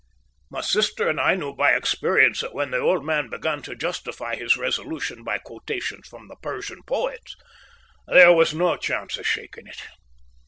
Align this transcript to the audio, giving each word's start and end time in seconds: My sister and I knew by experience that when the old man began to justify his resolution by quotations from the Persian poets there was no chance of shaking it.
My 0.49 0.61
sister 0.61 1.07
and 1.07 1.21
I 1.21 1.35
knew 1.35 1.53
by 1.53 1.75
experience 1.75 2.39
that 2.41 2.55
when 2.55 2.71
the 2.71 2.79
old 2.79 3.05
man 3.05 3.29
began 3.29 3.61
to 3.61 3.75
justify 3.75 4.35
his 4.35 4.57
resolution 4.57 5.23
by 5.23 5.37
quotations 5.37 6.07
from 6.07 6.27
the 6.27 6.37
Persian 6.37 6.81
poets 6.87 7.35
there 8.07 8.33
was 8.33 8.51
no 8.51 8.77
chance 8.77 9.17
of 9.17 9.27
shaking 9.27 9.67
it. 9.67 9.83